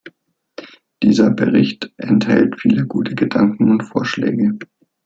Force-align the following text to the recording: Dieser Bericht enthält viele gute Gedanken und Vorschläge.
Dieser 1.03 1.29
Bericht 1.29 1.93
enthält 1.97 2.59
viele 2.59 2.87
gute 2.87 3.13
Gedanken 3.13 3.69
und 3.69 3.83
Vorschläge. 3.83 4.57